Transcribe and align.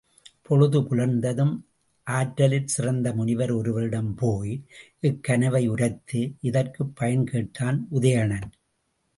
பொழுது 0.41 0.81
புலர்ந்ததும் 0.81 1.61
ஆற்றலிற் 2.07 2.65
சிறந்த 2.65 3.13
முனிவர் 3.13 3.51
ஒருவரிடம் 3.51 4.15
போய், 4.15 4.65
இக் 5.01 5.23
கனவை 5.23 5.67
உரைத்து 5.67 6.33
இதற்குப் 6.41 6.95
பயன் 6.95 7.25
கேட்டான் 7.25 7.87
உதயணன். 7.91 8.49